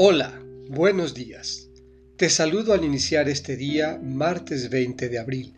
[0.00, 1.70] Hola, buenos días.
[2.16, 5.54] Te saludo al iniciar este día, martes 20 de abril.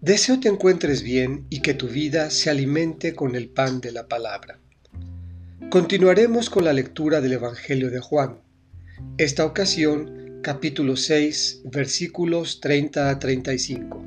[0.00, 4.08] Deseo te encuentres bien y que tu vida se alimente con el pan de la
[4.08, 4.58] palabra.
[5.68, 8.38] Continuaremos con la lectura del Evangelio de Juan.
[9.18, 14.02] Esta ocasión, capítulo 6, versículos 30 a 35.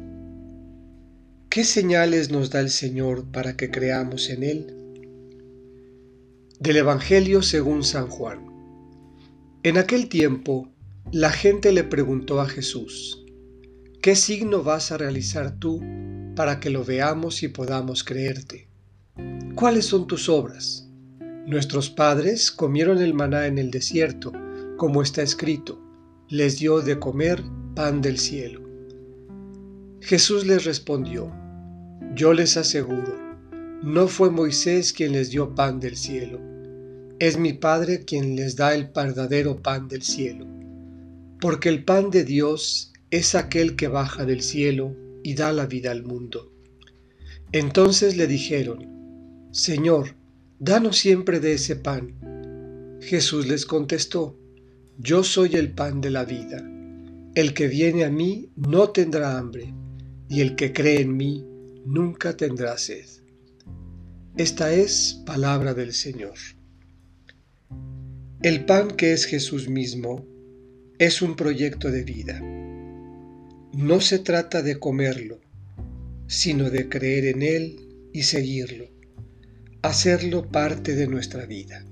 [1.50, 4.74] ¿Qué señales nos da el Señor para que creamos en Él?
[6.60, 8.57] Del Evangelio según San Juan.
[9.64, 10.70] En aquel tiempo,
[11.12, 13.26] la gente le preguntó a Jesús,
[14.04, 15.82] ¿qué signo vas a realizar tú
[16.36, 18.70] para que lo veamos y podamos creerte?
[19.56, 20.88] ¿Cuáles son tus obras?
[21.48, 24.32] Nuestros padres comieron el maná en el desierto,
[24.78, 25.82] como está escrito,
[26.30, 27.44] les dio de comer
[27.74, 28.62] pan del cielo.
[30.02, 31.34] Jesús les respondió,
[32.14, 33.18] yo les aseguro,
[33.82, 36.57] no fue Moisés quien les dio pan del cielo
[37.20, 40.46] es mi Padre quien les da el verdadero pan del cielo,
[41.42, 45.92] porque el pan de Dios es aquel que baja del cielo y da la vida
[45.92, 46.52] al mundo.
[47.52, 50.16] Entonces le dijeron, Señor,
[50.60, 53.00] danos siempre de ese pan.
[53.02, 54.38] Jesús les contestó,
[55.00, 56.64] Yo soy el pan de la vida.
[57.34, 59.74] El que viene a mí no tendrá hambre,
[60.30, 61.46] y el que cree en mí
[61.86, 63.06] nunca tendrá sed.
[64.36, 66.36] Esta es palabra del Señor.
[68.42, 70.26] El pan que es Jesús mismo
[71.00, 72.40] es un proyecto de vida.
[73.74, 75.40] No se trata de comerlo,
[76.28, 77.80] sino de creer en Él
[78.14, 78.90] y seguirlo,
[79.82, 81.86] hacerlo parte de nuestra vida.